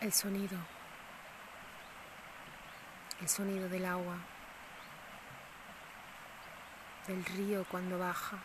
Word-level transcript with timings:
El 0.00 0.14
sonido, 0.14 0.56
el 3.20 3.28
sonido 3.28 3.68
del 3.68 3.84
agua, 3.84 4.16
del 7.06 7.22
río 7.22 7.66
cuando 7.70 7.98
baja, 7.98 8.38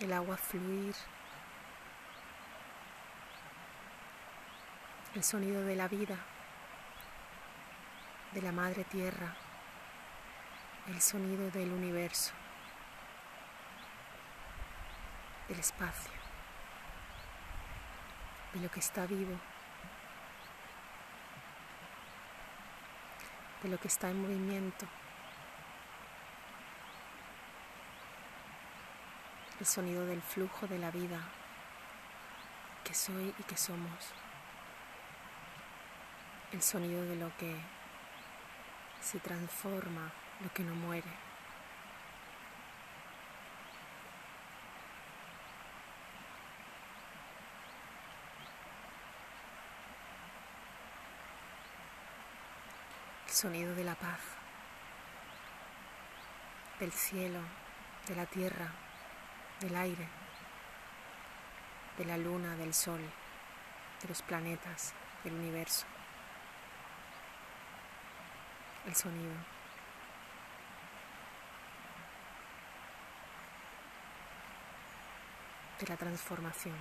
el 0.00 0.10
agua 0.14 0.38
fluir, 0.38 0.94
el 5.14 5.22
sonido 5.22 5.62
de 5.62 5.76
la 5.76 5.86
vida, 5.86 6.16
de 8.32 8.40
la 8.40 8.52
madre 8.52 8.84
tierra, 8.84 9.36
el 10.86 10.98
sonido 11.02 11.50
del 11.50 11.72
universo, 11.72 12.32
del 15.46 15.60
espacio, 15.60 16.12
de 18.54 18.60
lo 18.60 18.70
que 18.70 18.80
está 18.80 19.06
vivo. 19.06 19.38
De 23.62 23.68
lo 23.68 23.78
que 23.78 23.88
está 23.88 24.10
en 24.10 24.22
movimiento. 24.22 24.86
El 29.60 29.66
sonido 29.66 30.06
del 30.06 30.22
flujo 30.22 30.66
de 30.66 30.78
la 30.78 30.90
vida 30.90 31.20
que 32.84 32.94
soy 32.94 33.34
y 33.38 33.42
que 33.42 33.56
somos. 33.56 34.12
El 36.52 36.62
sonido 36.62 37.04
de 37.04 37.16
lo 37.16 37.36
que 37.36 37.54
se 39.00 39.18
transforma, 39.18 40.12
lo 40.42 40.52
que 40.52 40.62
no 40.62 40.74
muere. 40.74 41.27
El 53.28 53.34
sonido 53.34 53.74
de 53.74 53.84
la 53.84 53.94
paz, 53.94 54.20
del 56.80 56.90
cielo, 56.90 57.40
de 58.06 58.16
la 58.16 58.24
tierra, 58.24 58.72
del 59.60 59.76
aire, 59.76 60.08
de 61.98 62.04
la 62.06 62.16
luna, 62.16 62.56
del 62.56 62.72
sol, 62.72 63.00
de 64.00 64.08
los 64.08 64.22
planetas, 64.22 64.94
del 65.24 65.34
universo. 65.34 65.86
El 68.86 68.94
sonido. 68.94 69.34
de 75.78 75.86
la 75.86 75.96
transformación. 75.96 76.74